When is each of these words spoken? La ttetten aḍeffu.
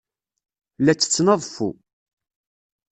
La 0.85 0.93
ttetten 0.95 1.31
aḍeffu. 1.33 1.69